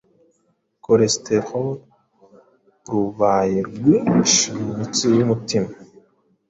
[0.83, 1.69] cholesterol
[2.91, 5.69] rubaye rwinshi mu mitsi y’umutima,